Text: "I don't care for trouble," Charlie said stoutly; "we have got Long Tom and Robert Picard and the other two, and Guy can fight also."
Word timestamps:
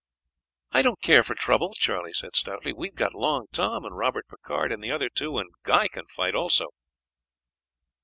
"I 0.71 0.81
don't 0.81 0.99
care 1.01 1.21
for 1.21 1.35
trouble," 1.35 1.73
Charlie 1.75 2.11
said 2.13 2.35
stoutly; 2.35 2.73
"we 2.73 2.87
have 2.87 2.95
got 2.95 3.13
Long 3.13 3.45
Tom 3.51 3.85
and 3.85 3.95
Robert 3.95 4.25
Picard 4.27 4.71
and 4.71 4.83
the 4.83 4.89
other 4.91 5.09
two, 5.09 5.37
and 5.37 5.51
Guy 5.61 5.87
can 5.89 6.07
fight 6.07 6.33
also." 6.33 6.69